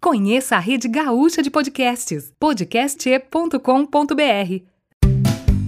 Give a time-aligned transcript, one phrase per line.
[0.00, 3.58] Conheça a rede gaúcha de podcasts, podcast.com.br.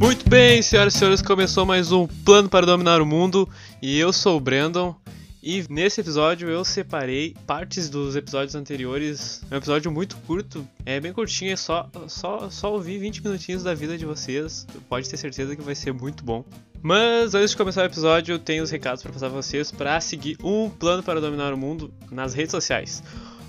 [0.01, 3.47] Muito bem, senhoras e senhores, começou mais um Plano para Dominar o Mundo
[3.83, 4.97] e eu sou o Brandon.
[5.43, 9.43] E nesse episódio eu separei partes dos episódios anteriores.
[9.51, 13.63] É um episódio muito curto, é bem curtinho, é só, só, só ouvir 20 minutinhos
[13.63, 14.67] da vida de vocês.
[14.89, 16.43] Pode ter certeza que vai ser muito bom.
[16.81, 20.01] Mas antes de começar o episódio, eu tenho os recados para passar para vocês para
[20.01, 23.03] seguir um plano para dominar o mundo nas redes sociais.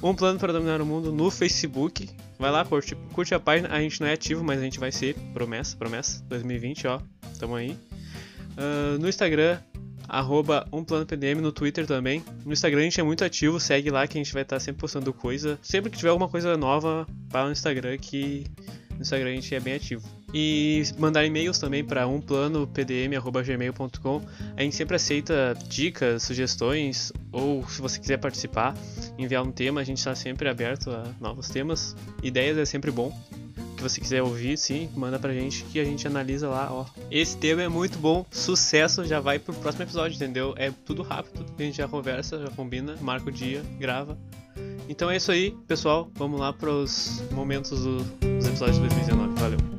[0.04, 2.10] Um plano para dominar o mundo no Facebook.
[2.38, 3.70] Vai lá, curte, curte a página.
[3.70, 5.16] A gente não é ativo, mas a gente vai ser.
[5.34, 6.22] Promessa, promessa.
[6.28, 7.00] 2020, ó.
[7.40, 7.72] Tamo aí.
[7.72, 9.60] Uh, no Instagram,
[10.06, 12.22] arroba umplanopdm, no Twitter também.
[12.46, 14.82] No Instagram a gente é muito ativo, segue lá que a gente vai estar sempre
[14.82, 15.58] postando coisa.
[15.62, 18.44] Sempre que tiver alguma coisa nova, vai no Instagram que
[18.92, 20.04] no Instagram a gente é bem ativo.
[20.34, 24.22] E mandar e-mails também para umplanopdm.gmail.com.
[24.58, 28.74] A gente sempre aceita dicas, sugestões, ou se você quiser participar,
[29.18, 31.96] enviar um tema, a gente está sempre aberto a novos temas.
[32.24, 33.16] Ideias é sempre bom
[33.76, 36.86] que você quiser ouvir, sim, manda pra gente que a gente analisa lá, ó.
[37.12, 40.54] Esse tema é muito bom, sucesso, já vai pro próximo episódio, entendeu?
[40.58, 44.18] É tudo rápido, a gente já conversa, já combina, marca o dia, grava.
[44.88, 46.10] Então é isso aí, pessoal.
[46.16, 49.40] Vamos lá pros momentos do, dos episódios de 2019.
[49.40, 49.73] Valeu.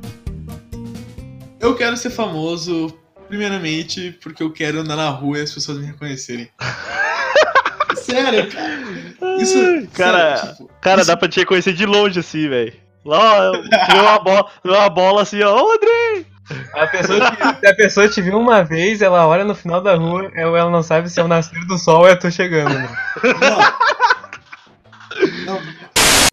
[1.64, 2.94] Eu quero ser famoso,
[3.26, 6.48] primeiramente, porque eu quero andar na rua e as pessoas me reconhecerem.
[7.96, 9.40] sério, cara.
[9.40, 12.74] Isso, cara, sério, tipo, cara isso- dá pra te reconhecer de longe assim, velho.
[13.02, 13.52] Lá, ó,
[13.86, 16.26] tirou uma bola, tirou uma bola assim, ó, ô Andrei!
[16.74, 19.94] A pessoa, que, se a pessoa te viu uma vez, ela olha no final da
[19.94, 22.74] rua, ela ela não sabe se é o nascer do sol ou é tu chegando.
[22.74, 22.88] Né?
[25.46, 25.58] Não,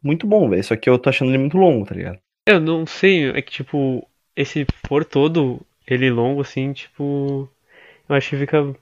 [0.04, 0.64] Muito bom, velho.
[0.64, 2.18] Só que eu tô achando ele muito longo, tá ligado?
[2.45, 7.50] Eu não sei, é que tipo, esse for todo, ele longo assim, tipo.
[8.10, 8.76] Eu acho que fica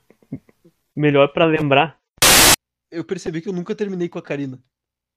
[0.96, 1.98] melhor pra lembrar.
[2.92, 4.60] eu percebi que eu nunca terminei com a Karina.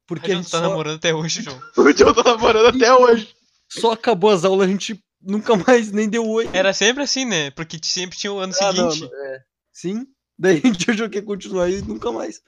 [0.06, 1.60] Porque A a gente tá só, namorando até hoje, João.
[1.76, 3.34] O Joe tá namorando até hoje.
[3.70, 6.48] só acabou as aulas, a gente nunca mais nem deu oi.
[6.52, 7.50] Era sempre assim, né?
[7.52, 9.10] Porque sempre tinha o ano Ah, não, seguinte.
[9.10, 9.42] não, é.
[9.72, 10.06] Sim.
[10.38, 12.42] Daí a gente achou que ia continuar e nunca mais.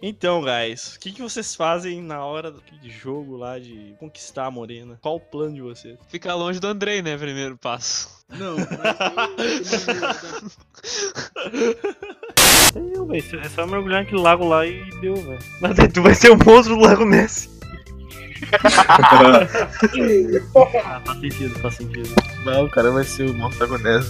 [0.00, 4.46] Então, guys, o que, que vocês fazem na hora do de jogo lá de conquistar
[4.46, 4.96] a morena?
[5.02, 5.98] Qual o plano de vocês?
[6.08, 7.16] Ficar longe do Andrei, né?
[7.18, 8.08] Primeiro passo.
[8.30, 9.72] não, mas
[12.74, 13.40] eu- Eu, velho.
[13.40, 15.38] É só mergulhar naquele lago lá e deu, velho.
[15.60, 17.48] Mas aí tu vai ser o monstro do Lago Ness.
[20.84, 22.08] Ah, faz sentido, faz sentido.
[22.44, 24.08] Não, o cara vai ser o monstro agonesa.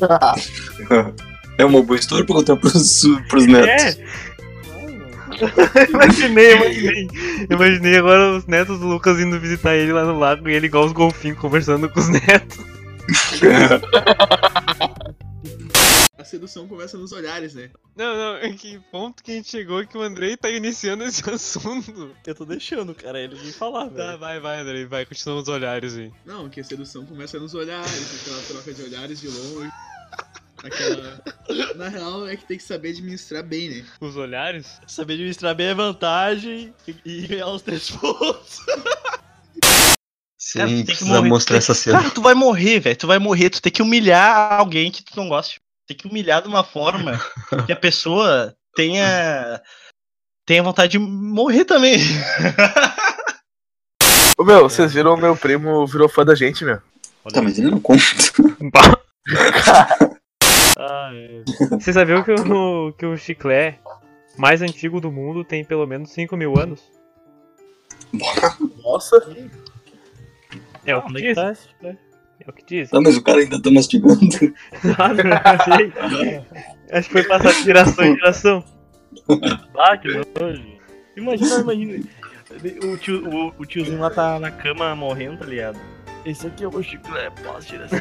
[1.58, 3.98] é uma boa história pra contar pros, pros netos.
[5.88, 7.08] imaginei, imaginei.
[7.50, 10.84] Imaginei agora os netos do Lucas indo visitar ele lá no lago e ele igual
[10.84, 12.58] os golfinhos conversando com os netos.
[16.16, 17.70] a sedução começa nos olhares, né?
[17.96, 21.22] Não, não, é que ponto que a gente chegou que o Andrei tá iniciando esse
[21.30, 22.14] assunto.
[22.26, 24.18] Eu tô deixando, cara, ele vir falar, Tá, velho.
[24.18, 26.12] vai, vai, Andrei, vai, continua os olhares aí.
[26.24, 29.70] Não, que a sedução começa nos olhares, aquela troca de olhares de longe.
[30.64, 31.20] Aquela.
[31.76, 33.84] Na real é que tem que saber administrar bem, né?
[34.00, 34.80] Os olhares?
[34.86, 38.58] Saber administrar bem a vantagem e- e ganhar os três pontos.
[40.38, 41.98] Sim, Cara, tu tem que precisa morrer, mostrar essa cena.
[42.00, 42.96] Cara, tu vai morrer, velho.
[42.96, 43.50] Tu vai morrer.
[43.50, 45.56] Tu tem que humilhar alguém que tu não gosta.
[45.86, 47.20] Tem que humilhar de uma forma
[47.66, 49.60] que a pessoa tenha.
[50.46, 51.98] tenha vontade de morrer também.
[54.38, 56.80] Ô meu, vocês viram o meu primo virou fã da gente, meu.
[57.32, 58.00] Tá, mas ele não conta.
[60.82, 61.42] Ah, é.
[61.78, 63.78] Você sabia que o, que o chiclé
[64.38, 66.90] mais antigo do mundo tem pelo menos 5 mil anos?
[68.82, 69.16] Nossa.
[70.86, 71.34] É o que Onde é que diz.
[71.36, 71.98] tá esse chiclete?
[72.46, 72.88] É o que diz.
[72.90, 74.18] Tá, mas o cara ainda tá mastigando.
[74.98, 76.42] Ah, não sei.
[76.90, 78.64] Acho que foi passado de geração em geração.
[79.76, 80.80] Ah, que nojo.
[81.14, 82.04] Imagina, imagina.
[82.82, 85.78] O, tio, o, o tiozinho lá tá na cama morrendo, tá ligado?
[86.24, 88.00] Esse aqui é o meu chiclete, posso tirar essa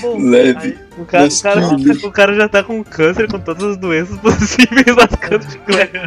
[0.00, 0.12] Tá bom.
[0.12, 0.30] Tá bom.
[0.30, 0.58] Leve.
[0.58, 2.06] Aí, O cara, o, cara, Mastigando.
[2.06, 6.00] o cara já tá com câncer, com todas as doenças possíveis lascando chiclete.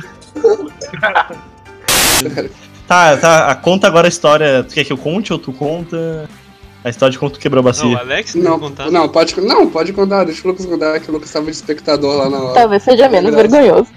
[2.87, 3.55] Tá, tá.
[3.55, 4.63] Conta agora a história.
[4.67, 6.27] Tu quer que eu conte ou tu conta?
[6.83, 7.97] A história de como tu quebrou a Não, o bacia.
[7.99, 8.91] Alex tem Não, contar.
[8.91, 12.17] não, pode, não, pode contar, deixa o Lucas contar que o Lucas tava de espectador
[12.17, 12.53] lá na hora.
[12.55, 13.51] Talvez seja menos Graças.
[13.51, 13.87] vergonhoso.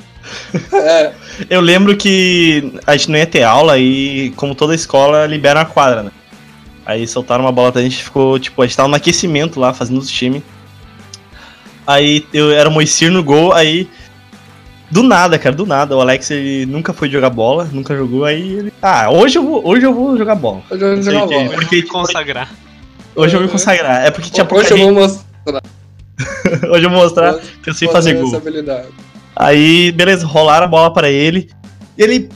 [0.72, 1.12] É,
[1.50, 5.66] Eu lembro que a gente não ia ter aula e, como toda escola, libera uma
[5.66, 6.10] quadra, né?
[6.86, 9.98] Aí soltaram uma bola pra gente, ficou, tipo, a gente tava no aquecimento lá, fazendo
[9.98, 10.42] os times.
[11.86, 13.88] Aí eu era o Moicir no gol, aí.
[14.90, 15.96] Do nada, cara, do nada.
[15.96, 18.72] O Alex ele nunca foi jogar bola, nunca jogou, aí ele.
[18.80, 20.62] Ah, hoje eu vou, hoje eu vou jogar bola.
[20.70, 21.36] hoje eu vou jogar bola.
[21.36, 22.52] Hoje eu vou me consagrar.
[23.16, 24.04] Hoje eu vou me consagrar.
[24.04, 24.86] É porque tinha pouca Hoje eu gente.
[24.86, 25.62] vou mostrar
[26.70, 28.30] Hoje eu vou mostrar que eu sei fazer gol.
[29.34, 31.50] Aí, beleza, rolaram a bola pra ele.
[31.98, 32.28] E ele,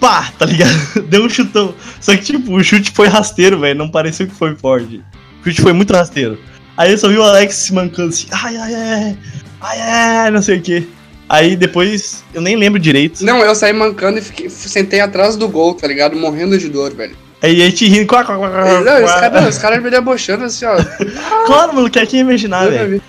[0.00, 1.02] pá, tá ligado?
[1.08, 1.74] Deu um chutão.
[2.00, 3.78] Só que, tipo, o chute foi rasteiro, velho.
[3.78, 5.02] Não pareceu que foi forte.
[5.40, 6.38] O chute foi muito rasteiro.
[6.76, 9.18] Aí eu só vi o Alex se mancando assim, ai, ai, ai,
[9.60, 10.88] ai, ai, não sei o que.
[11.28, 13.24] Aí depois, eu nem lembro direito.
[13.24, 16.16] Não, eu saí mancando e fiquei, sentei atrás do gol, tá ligado?
[16.16, 17.16] Morrendo de dor, velho.
[17.42, 20.44] Aí a gente rindo, quá, quá, quá, quá, Não, os caras os caras me debochando
[20.44, 20.76] assim, ó.
[21.46, 23.02] Claro, mano, que ia imaginar, Eu velho.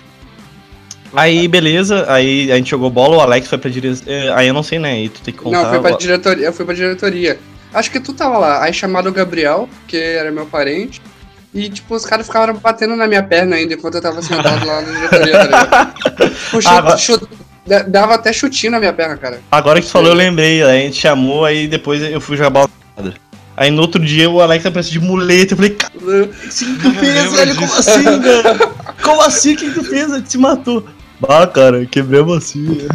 [1.12, 4.06] Aí, beleza, aí a gente jogou bola, o Alex foi pra direção.
[4.34, 4.92] Aí eu não sei, né?
[4.92, 5.56] Aí tu tem que contar.
[5.56, 7.38] Não, eu fui pra diretoria, eu fui pra diretoria.
[7.74, 8.62] Acho que tu tava lá.
[8.62, 11.00] Aí chamaram o Gabriel, que era meu parente.
[11.52, 14.82] E, tipo, os caras ficavam batendo na minha perna ainda enquanto eu tava sentado lá
[14.82, 15.94] na diretoria, tá
[16.50, 17.28] chute- Ah, chute-
[17.88, 19.40] dava até chutinho na minha perna, cara.
[19.50, 20.62] Agora que tu falou, eu lembrei.
[20.62, 22.70] Aí a gente chamou, aí depois eu fui jogar bola.
[23.56, 25.54] Aí no outro dia o Alex apareceu de muleta.
[25.54, 25.92] Eu falei, cara,
[26.46, 27.56] assim que tu fez, velho?
[27.56, 28.74] Como assim, velho?
[29.02, 29.54] Como assim?
[29.54, 30.12] O que que tu fez?
[30.12, 30.86] Ele te matou.
[31.28, 32.88] Ah, cara, quebrei a bacia.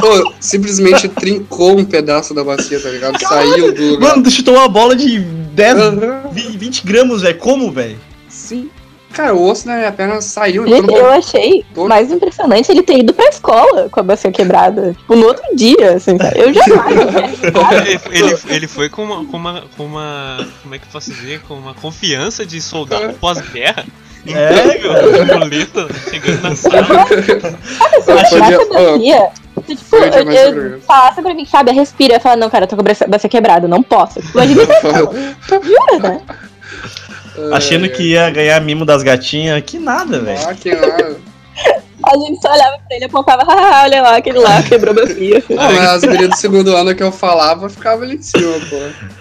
[0.00, 3.18] Pô, simplesmente trincou um pedaço da bacia, tá ligado?
[3.20, 4.10] Saiu do lugar.
[4.10, 7.38] Mano, tu chutou uma bola de 10, Aham, 20 gramas, velho.
[7.38, 7.98] Como, velho?
[8.28, 8.70] Sim.
[9.12, 10.66] Cara, o osso na minha perna saiu.
[10.68, 14.92] Gente, eu achei Tô- mais impressionante ele ter ido pra escola com a bacia quebrada.
[14.92, 16.38] Tipo, no outro dia, assim, cara.
[16.38, 16.94] Eu jamais.
[17.40, 17.84] né?
[17.86, 19.64] Ele, ele, ele foi com uma, com uma.
[19.76, 20.46] com uma.
[20.62, 21.40] Como é que eu posso dizer?
[21.48, 23.86] Com uma confiança de soldado pós-guerra.
[24.26, 27.06] É, Incrível, muleta chegando na sala.
[27.06, 29.28] Se eu Foi tivesse dia- a bacia,
[29.66, 32.76] se, tipo, eu, eu falasse pra mim, sabe, respira, eu falava, não, cara, eu tô
[32.76, 34.20] com a bacia bacia quebrada, não posso.
[34.34, 34.62] Imagina
[35.42, 36.20] isso, jura, né?
[37.52, 39.62] Achando que ia ganhar mimo das gatinhas.
[39.64, 40.40] Que nada, velho.
[40.46, 41.16] Ah, que nada.
[42.04, 44.94] A gente só olhava pra ele e apontava, ah, olha lá, aquele lá quebrou a
[45.06, 45.42] bacia.
[45.50, 48.76] Não, mas as gurias do segundo ano que eu falava ficava ali em cima, pô.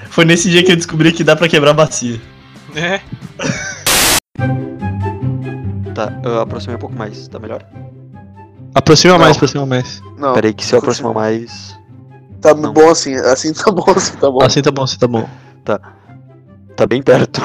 [0.09, 2.19] Foi nesse dia que eu descobri que dá pra quebrar a bacia.
[2.75, 2.99] É.
[5.97, 7.65] Tá, eu aproximei um pouco mais, tá melhor?
[8.75, 9.99] Aproxima mais, aproxima mais.
[10.15, 11.75] Não, Peraí que se eu aproximar mais.
[12.39, 12.71] tá não.
[12.71, 13.15] bom assim.
[13.15, 14.43] Assim tá bom, assim tá bom.
[14.43, 15.27] Assim tá bom, assim tá bom.
[16.75, 17.41] Tá bem perto.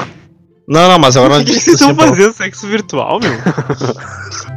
[0.67, 3.31] Não, não, mas agora é não assim, disse que estão fazendo sexo virtual, meu.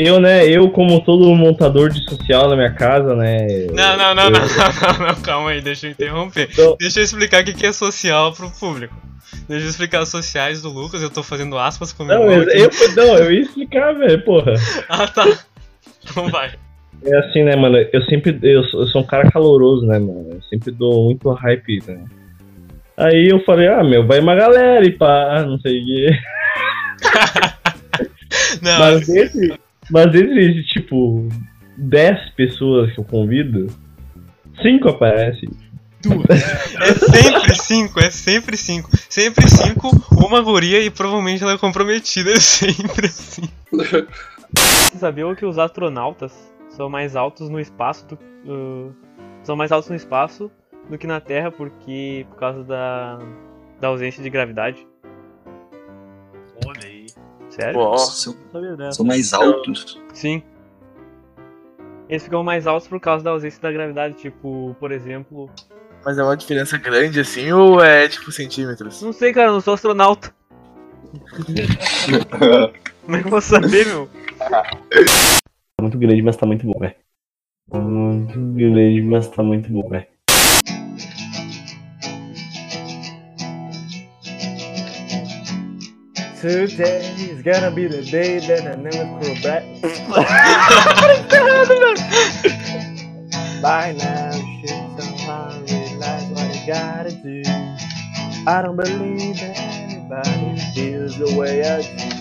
[0.00, 3.66] Eu, né, eu como todo montador de social na minha casa, né.
[3.72, 6.48] Não, não, não, não, não, não, não, calma aí, deixa eu interromper.
[6.52, 8.94] Então- Deixa eu explicar o que é social pro público.
[9.48, 12.44] Deixa eu explicar os sociais do Lucas, eu tô fazendo aspas com Não, mão eu,
[12.44, 14.54] eu, não, eu ia explicar, velho, porra.
[14.88, 15.26] Ah, tá.
[16.04, 16.52] Então vai.
[17.04, 17.76] É assim, né, mano?
[17.92, 18.38] Eu sempre.
[18.40, 20.28] Eu sou, eu sou um cara caloroso, né, mano?
[20.32, 22.04] Eu sempre dou muito hype, né?
[22.96, 26.10] Aí eu falei, ah, meu, vai uma galera e pá, não sei o quê.
[28.60, 29.58] Não, Mas desde,
[29.90, 31.28] mas desde, tipo,
[31.76, 33.66] 10 pessoas que eu convido,
[34.62, 35.48] 5 aparecem.
[36.80, 38.88] é sempre cinco, é sempre cinco.
[39.08, 43.48] Sempre cinco, uma guria e provavelmente ela é comprometida, é sempre assim.
[43.72, 46.32] Você sabia que os astronautas
[46.68, 48.94] são mais altos no espaço do, uh,
[49.42, 50.50] são mais altos no espaço
[50.88, 53.18] do que na Terra porque por causa da,
[53.80, 54.86] da ausência de gravidade?
[57.58, 57.80] Sério?
[57.80, 58.92] Ó, São, não sabia dessa.
[58.92, 60.00] são mais altos.
[60.14, 60.42] Sim.
[62.08, 65.50] Eles ficam mais altos por causa da ausência da gravidade, tipo, por exemplo,
[66.04, 69.02] Mas é uma diferença grande assim ou é tipo centímetros?
[69.02, 70.32] não sei, cara, eu não sou astronauta.
[73.04, 74.08] Como é que eu vou saber, meu?
[74.38, 76.94] Tá muito grande, mas tá muito bom, velho.
[77.72, 80.06] Muito grande, mas tá muito bom, velho.
[86.40, 89.64] Today is gonna be the day that I never grow back.
[93.60, 97.42] By now, should somehow realize what you gotta do.
[98.46, 102.18] I don't believe anybody feels the way I do.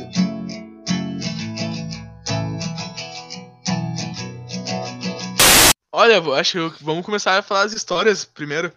[5.92, 8.74] Olha, acho que vamos começar a falar as histórias primeiro.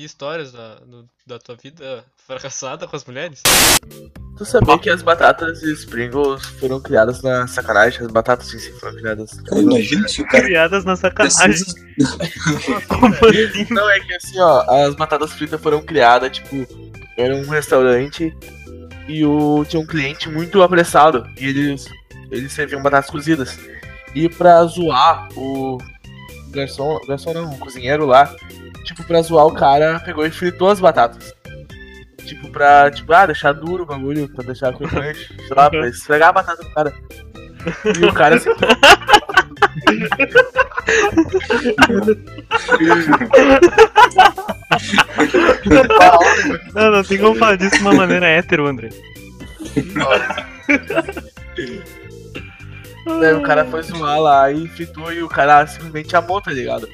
[0.00, 3.42] Que histórias da, do- da tua vida fracassada com as mulheres?
[4.38, 8.06] Tu sabia que as batatas de Sprinkles foram criadas na sacanagem?
[8.06, 9.30] As batatas em si foram criadas.
[9.42, 11.66] Cara, imagina se o cara Criadas na sacanagem.
[12.88, 13.66] Como assim?
[13.68, 16.66] Não, é que assim, ó, as batatas fritas foram criadas, tipo,
[17.18, 18.34] era um restaurante
[19.06, 21.84] e o, tinha um cliente muito apressado e eles,
[22.30, 23.58] eles serviam batatas cozidas.
[24.14, 25.76] E pra zoar o
[26.48, 28.34] garçom, garçom não, o cozinheiro lá,
[28.84, 31.34] tipo, pra zoar o cara, pegou e fritou as batatas.
[32.24, 36.28] Tipo, pra, tipo, ah, deixar duro o bagulho, pra deixar crocante, sei lá, pra esfregar
[36.28, 36.92] a batata do cara.
[38.00, 38.50] E o cara assim,
[46.74, 48.88] Não, não tem como falar disso de uma maneira hétero, André.
[53.20, 56.88] Daí o cara foi zoar lá e fritou e o cara simplesmente amou, tá ligado?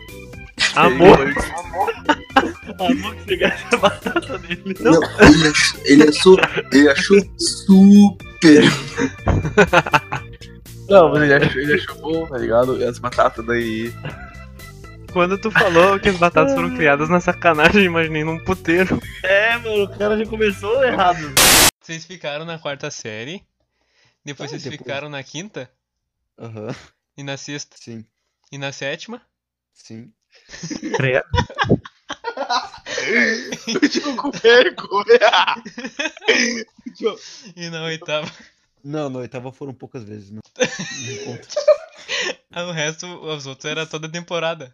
[0.76, 1.20] Amor?
[1.20, 1.94] Amor.
[2.78, 4.74] Amor que você gasta a batata dele.
[4.80, 6.36] Não, ele, ach- ele achou,
[6.72, 8.62] ele achou super.
[10.88, 12.78] Não, mas ele achou, ele achou bom, tá ligado?
[12.80, 13.92] E as batatas daí.
[15.12, 19.00] Quando tu falou que as batatas foram criadas na sacanagem, eu imaginei num puteiro.
[19.22, 21.18] É, mano, o cara já começou errado.
[21.80, 23.42] Vocês ficaram na quarta série,
[24.24, 24.78] depois Ah, vocês depois.
[24.78, 25.70] ficaram na quinta,
[26.38, 26.74] Aham.
[27.16, 28.04] e na sexta, Sim.
[28.52, 29.22] e na sétima,
[29.72, 30.12] Sim.
[34.04, 35.56] Eu com vergonha!
[37.56, 38.30] e na oitava.
[38.84, 40.30] Não, na oitava foram poucas vezes.
[40.30, 41.48] Não, não conta.
[42.52, 44.72] Ah, O resto, os outros era toda temporada.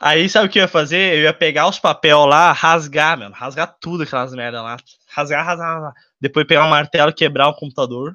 [0.00, 1.16] Aí sabe o que eu ia fazer?
[1.16, 3.34] Eu ia pegar os papel lá, rasgar, mano.
[3.34, 4.76] Rasgar tudo aquelas merda lá.
[5.08, 5.92] Rasgar, rasgar, rasgar.
[6.20, 8.14] Depois pegar um martelo, quebrar o computador.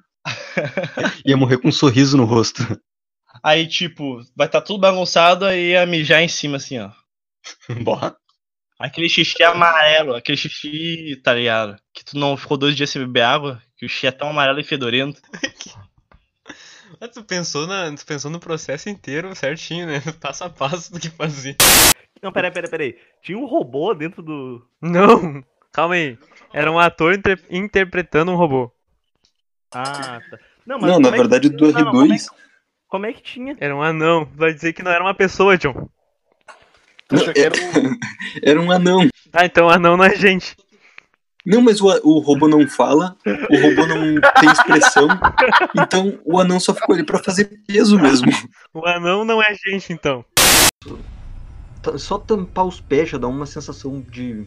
[1.25, 2.61] Ia morrer com um sorriso no rosto.
[3.43, 6.89] Aí, tipo, vai estar tudo bagunçado aí ia mijar em cima, assim, ó.
[7.83, 8.15] Bora.
[8.79, 11.77] Aquele xixi amarelo, aquele xixi, tá ligado?
[11.93, 14.59] Que tu não ficou dois dias sem beber água, que o xixi é tão amarelo
[14.59, 15.21] e fedorento.
[17.01, 19.99] Ah, tu pensou, na, tu pensou no processo inteiro certinho, né?
[20.21, 21.57] Passo a passo do que fazer.
[22.21, 22.97] Não, peraí, peraí, peraí.
[23.21, 24.65] Tinha um robô dentro do.
[24.79, 26.17] Não, calma aí.
[26.53, 28.71] Era um ator inter- interpretando um robô.
[29.73, 30.39] Ah, tá.
[30.65, 32.07] Não, Não, como na é que- verdade do Não, não,
[32.93, 33.13] como é R2.
[33.13, 33.57] que- é tinha?
[33.59, 34.29] Era um anão.
[34.35, 35.89] Vai dizer que não era uma pessoa, John.
[37.11, 37.55] Não, era,
[38.43, 39.07] era um anão.
[39.33, 40.55] Ah, então anão não é gente.
[41.45, 45.07] Não, mas o, o robô não fala, o robô não tem expressão,
[45.75, 48.31] então o anão só ficou ali pra fazer peso mesmo.
[48.73, 50.23] O anão não é gente, então.
[51.97, 54.45] Só tampar os pés já dá uma sensação de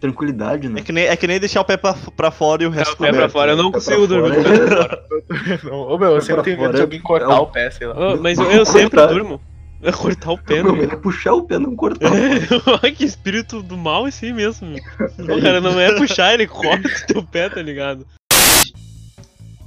[0.00, 0.80] tranquilidade, né?
[0.80, 2.94] É que nem, é que nem deixar o pé pra, pra fora e o resto
[2.94, 5.15] o pé pra fora, eu não Pé pra consigo dormir com o pé pra fora.
[5.64, 7.70] Não, ô meu, eu sempre tenho medo de é- alguém cortar é um- o pé,
[7.70, 8.14] sei lá.
[8.14, 9.40] Ô, mas eu, eu sempre durmo.
[9.82, 12.10] É cortar o pé, Não, ele é puxar o pé, não cortar.
[12.10, 14.68] Olha que espírito do mal esse aí mesmo.
[14.68, 15.36] meu.
[15.36, 18.06] O cara não é puxar, ele corta o teu pé, tá ligado?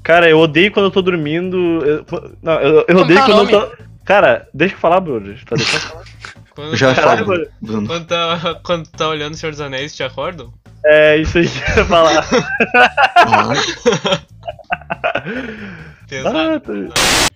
[0.02, 1.58] Cara, eu odeio quando eu tô dormindo.
[1.86, 2.06] eu-
[2.42, 3.78] não, eu, eu odeio quando eu tô.
[4.04, 5.36] Cara, deixa eu falar, Bruno.
[5.46, 6.04] Tá deixando falar.
[6.56, 7.48] Quando Já tá, falo.
[7.62, 7.88] Bruno.
[7.88, 10.52] quando tá, quando tá olhando o Senhor dos Anéis, te acordam?
[10.84, 12.26] É isso aí que eu ia falar.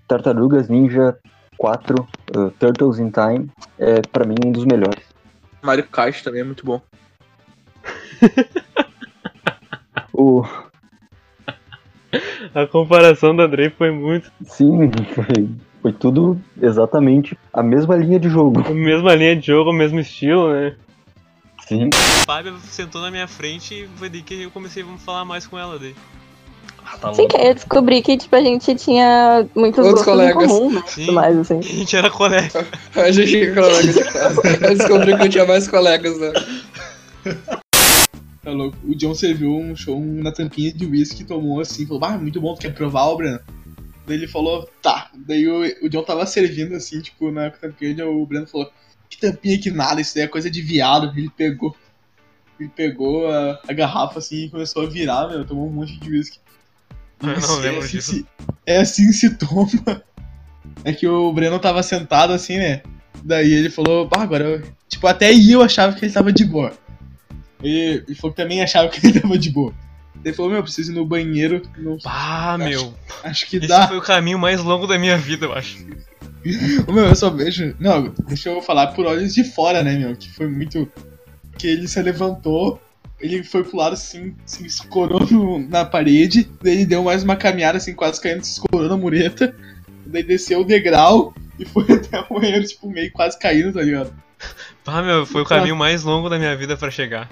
[0.07, 1.17] Tartarugas Ninja
[1.57, 3.49] 4, uh, Turtles in Time,
[3.79, 5.03] é pra mim um dos melhores.
[5.61, 6.81] Mario Kart também é muito bom.
[10.15, 10.43] O,
[12.53, 14.31] A comparação do Andrei foi muito.
[14.45, 15.49] sim, foi,
[15.81, 18.63] foi tudo exatamente a mesma linha de jogo.
[18.65, 20.75] A mesma linha de jogo, o mesmo estilo, né?
[21.67, 21.89] Sim.
[21.93, 25.47] A Fábia sentou na minha frente e foi daí que eu comecei a falar mais
[25.47, 25.95] com ela daí.
[27.13, 30.47] Sim, que eu descobri que, tipo, a gente tinha muitos Outros colegas.
[30.47, 30.83] comum, né?
[30.87, 31.05] Sim.
[31.05, 31.59] Tudo mais, assim.
[31.59, 32.67] A gente era colega.
[32.95, 34.39] A gente é colega de classe.
[34.61, 36.31] Eu descobri que eu tinha mais colegas, né?
[38.43, 38.77] Tá louco.
[38.83, 42.53] O John serviu um show na tampinha de whisky, tomou assim, falou, ah, muito bom,
[42.53, 43.39] tu quer provar, ô Breno?
[44.05, 45.09] Daí ele falou, tá.
[45.15, 48.69] Daí o, o John tava servindo assim, tipo, na tampinha, o Breno falou,
[49.09, 51.13] que tampinha que nada, isso daí é coisa de viado.
[51.17, 51.75] Ele pegou.
[52.59, 56.09] Ele pegou a, a garrafa assim e começou a virar, meu, tomou um monte de
[56.09, 56.39] whisky.
[57.23, 58.11] Eu não lembro é assim disso.
[58.11, 58.25] se-
[58.65, 59.67] é assim se toma.
[60.85, 62.81] É que o Breno tava sentado assim, né?
[63.23, 64.63] Daí ele falou, ah, agora eu...
[64.89, 66.73] Tipo, até eu achava que ele tava de boa.
[67.61, 69.71] Ele, ele falou que também achava que ele tava de boa.
[70.15, 71.61] Daí ele falou, meu, eu preciso ir no banheiro.
[71.77, 71.97] Não...
[72.05, 72.93] Ah, meu.
[73.23, 73.87] Acho que Esse dá.
[73.87, 75.77] foi o caminho mais longo da minha vida, eu acho.
[76.91, 77.73] Meu, eu só vejo.
[77.79, 80.13] Não, deixa eu falar por olhos de fora, né, meu?
[80.15, 80.91] Que foi muito.
[81.57, 82.81] Que ele se levantou,
[83.23, 87.35] ele foi pro lado assim, se escorou no- na parede, daí ele deu mais uma
[87.35, 89.55] caminhada assim, quase caindo, se escorou na mureta,
[90.05, 94.13] daí desceu o degrau e foi até o banheiro, tipo, meio quase caindo, tá ligado?
[94.85, 97.29] Ah, meu, foi o caminho mais longo da minha vida pra chegar.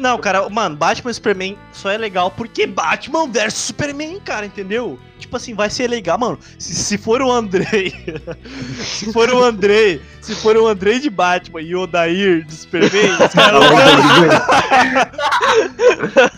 [0.00, 4.98] Não, cara, mano, Batman e Superman só é legal porque Batman versus Superman, cara, entendeu?
[5.18, 6.38] Tipo assim, vai ser legal, mano.
[6.58, 7.92] Se, se for o Andrei.
[8.82, 10.00] se for o Andrei.
[10.22, 13.78] Se for o Andrei de Batman e o Odair de Superman, os caras vão-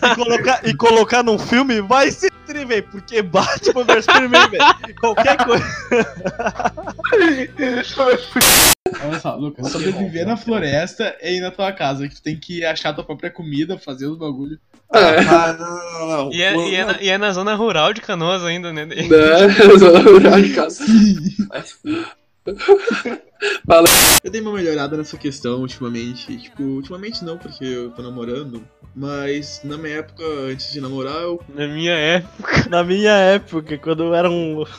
[0.11, 2.83] e, colocar, e colocar num filme, vai ser tri, velho.
[2.91, 4.65] Porque Batman versus Superman, velho.
[4.99, 5.65] Qualquer coisa.
[9.01, 12.65] Olha só, Lucas, sobreviver na floresta é ir na tua casa, que tu tem que
[12.65, 14.59] achar tua própria comida, fazer os bagulho.
[14.89, 16.33] Ah, não, não, não.
[16.33, 18.85] E é, e, é na, e é na zona rural de Canoas ainda, né?
[18.85, 18.95] Né?
[19.79, 20.83] Zona rural de casa.
[23.65, 23.87] Fala.
[24.23, 26.35] Eu dei uma melhorada nessa questão ultimamente.
[26.37, 28.63] Tipo, ultimamente não, porque eu tô namorando.
[28.95, 31.41] Mas na minha época, antes de namorar, eu.
[31.53, 32.65] Na minha época.
[32.69, 34.63] Na minha época, quando eu era um.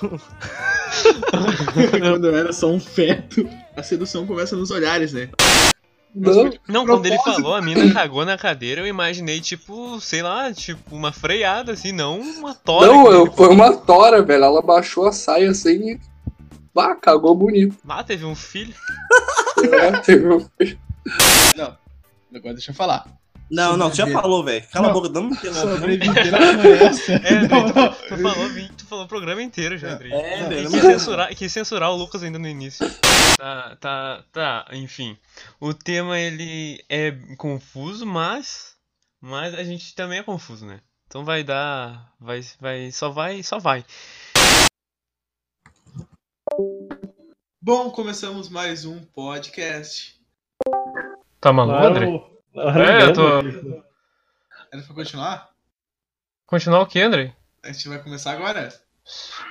[2.00, 5.28] Quando eu era só um feto, a sedução começa nos olhares, né?
[6.14, 10.52] Não, Não, quando ele falou, a mina cagou na cadeira, eu imaginei, tipo, sei lá,
[10.52, 12.86] tipo, uma freada, assim, não uma tora.
[12.86, 14.44] Não, eu, ele- foi uma tora, velho.
[14.44, 16.00] Ela baixou a saia assim e.
[16.74, 17.76] Bah, cagou bonito.
[17.88, 18.74] Ah, teve um filho.
[19.72, 20.48] É, teve um-
[21.56, 21.76] Não,
[22.34, 23.06] agora deixa eu falar.
[23.50, 24.66] Não, não, tu já falou, velho.
[24.72, 25.36] Cala a boca, não me.
[25.36, 27.12] Sobreviver na floresta.
[27.22, 30.10] É, Andrei, Não, tu, tu falou, tu falou o programa inteiro já, Andrei.
[30.12, 32.84] É, E velho, quis não- censurar, quis censurar o Lucas ainda no início.
[33.36, 35.16] Tá, tá, tá, enfim.
[35.60, 38.74] O tema, ele é confuso, mas...
[39.20, 40.80] Mas a gente também é confuso, né?
[41.06, 42.12] Então vai dar...
[42.18, 43.84] Vai, vai, só vai, só vai.
[47.60, 50.20] Bom, começamos mais um podcast.
[51.40, 53.38] Tá maluco, Claro, É, eu tô...
[54.72, 55.50] Era pra continuar?
[56.46, 57.32] Continuar o que, Andrei?
[57.64, 58.68] A gente vai começar agora?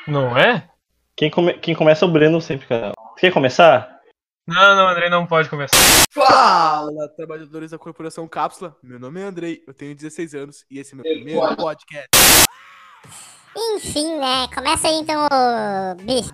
[0.07, 0.69] Não é?
[1.15, 2.93] Quem, come- quem começa é o Breno sempre, cara.
[3.17, 3.99] Quer começar?
[4.47, 5.75] Não, não, Andrei não pode começar.
[6.11, 8.77] Fala, trabalhadores da Corporação Cápsula.
[8.81, 12.07] Meu nome é Andrei, eu tenho 16 anos e esse é meu primeiro podcast.
[13.57, 14.47] Enfim, né?
[14.53, 16.31] Começa aí então o bicho.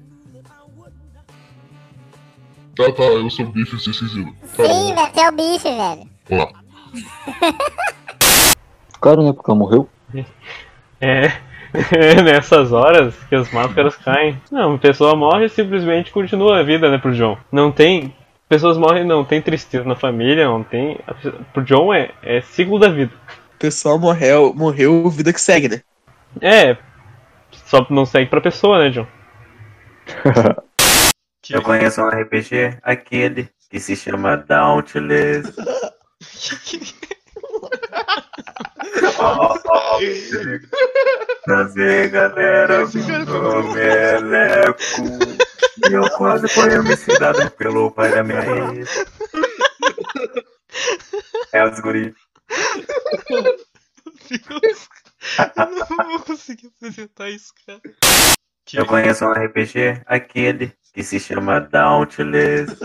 [2.80, 4.34] Tá, tá, eu sou o bife Cecílio.
[4.56, 6.10] Tá Sim, velho, você é o bicho, velho.
[6.30, 6.50] Olá.
[9.02, 9.34] Claro, né?
[9.34, 9.90] Porque ela morreu.
[11.02, 11.26] É,
[11.92, 14.42] é nessas horas que as máscaras caem.
[14.50, 17.38] Não, a pessoa morre e simplesmente continua a vida, né, pro John.
[17.52, 18.16] Não tem.
[18.48, 20.98] Pessoas morrem, não tem tristeza na família, não tem.
[21.52, 23.12] Pro John é, é ciclo da vida.
[23.56, 25.82] O pessoal morreu, morreu, vida que segue, né?
[26.40, 26.78] É.
[27.52, 29.08] Só não segue pra pessoa, né, John?
[31.50, 35.52] Eu conheço um RPG, aquele que se chama Dauntless.
[41.44, 44.80] Prazer, galera, meu nome é Leco.
[45.90, 49.06] E eu quase fui homicida pelo pai da minha ex.
[51.52, 52.14] É os guri.
[55.58, 57.82] Eu não vou conseguir apresentar isso, cara.
[58.72, 62.76] Eu conheço um RPG, aquele que se chama Dauntless.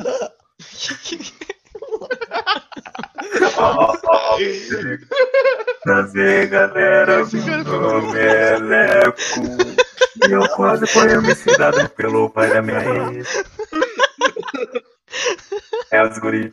[5.82, 9.40] Prazer, galera, meu nome é Leco.
[10.28, 13.44] E eu quase fui homicida pelo pai da minha ex.
[15.90, 16.52] É os guri.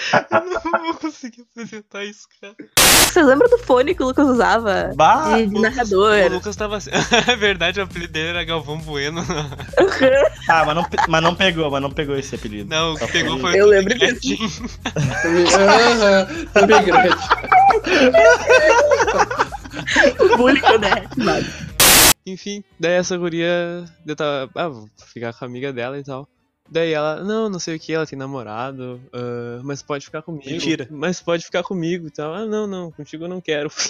[0.30, 2.54] Eu não vou conseguir apresentar isso, cara.
[2.78, 4.92] Vocês lembram do fone que o Lucas usava?
[4.94, 6.14] Bah, de, de narrador.
[6.30, 6.78] O Lucas tava.
[7.28, 9.22] É verdade, o apelido dele era Galvão Bueno.
[10.48, 12.68] Ah, mas não, mas não pegou, mas não pegou esse apelido.
[12.68, 14.38] Não, o que Só pegou foi- Eu o lembro Gretchen.
[15.54, 17.16] Aham, também grande.
[20.18, 21.44] O bullying né?
[22.26, 23.84] Enfim, daí essa guria.
[24.06, 24.50] Eu tava.
[24.54, 26.28] Ah, vou ficar com a amiga dela e tal.
[26.70, 30.48] Daí ela, não, não sei o que, ela tem namorado, ah, mas pode ficar comigo.
[30.48, 30.86] Mentira.
[30.90, 32.32] Mas pode ficar comigo e tal.
[32.32, 33.70] Ah, não, não, contigo eu não quero.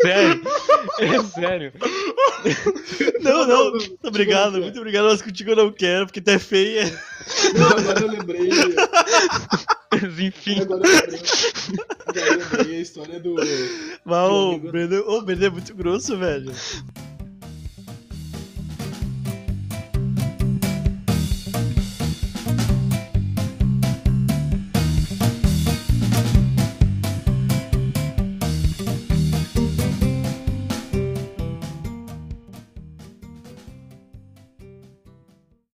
[0.00, 0.40] Sério,
[1.00, 1.72] é sério.
[3.20, 6.84] Não, não, muito obrigado, muito obrigado, mas contigo eu não quero, porque tu é feia.
[7.78, 8.48] Agora eu lembrei.
[9.90, 10.60] Mas enfim.
[10.60, 11.20] Agora eu lembrei.
[12.06, 13.34] Agora eu lembrei a história do.
[14.04, 16.52] Mas o Breno, o Breno é muito grosso, velho.